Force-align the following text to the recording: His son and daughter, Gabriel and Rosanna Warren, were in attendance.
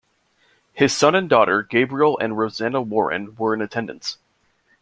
His 0.73 0.97
son 0.97 1.13
and 1.13 1.29
daughter, 1.29 1.61
Gabriel 1.61 2.17
and 2.17 2.35
Rosanna 2.35 2.81
Warren, 2.81 3.35
were 3.35 3.53
in 3.53 3.61
attendance. 3.61 4.17